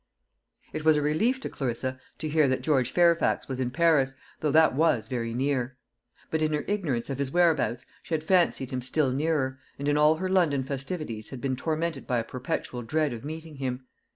[0.73, 4.49] It was a relief to Clarissa to hear that George Fairfax was in Paris, though
[4.49, 5.77] that was very near.
[6.31, 9.97] But in her ignorance of his whereabouts she had fancied him still nearer, and in
[9.97, 13.83] all her London festivities had been tormented by a perpetual dread of meeting him.